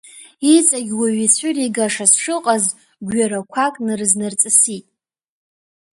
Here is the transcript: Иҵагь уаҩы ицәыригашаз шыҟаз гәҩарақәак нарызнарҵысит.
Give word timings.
Иҵагь 0.55 0.91
уаҩы 0.99 1.23
ицәыригашаз 1.25 2.11
шыҟаз 2.21 2.65
гәҩарақәак 3.07 3.75
нарызнарҵысит. 3.85 4.85